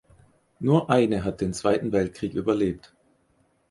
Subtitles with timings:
[0.59, 2.91] Nur eine hat den Zweiten Weltkrieg überlebt.